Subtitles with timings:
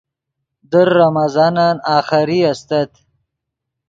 [0.71, 2.89] در رمضانن آخری استت